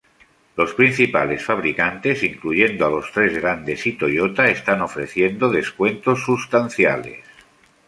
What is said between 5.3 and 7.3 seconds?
descuentos sustanciales.